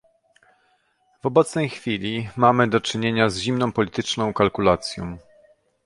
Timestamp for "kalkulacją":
4.33-5.17